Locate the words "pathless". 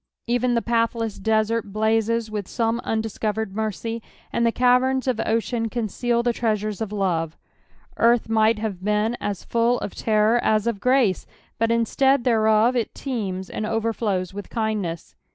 0.63-1.19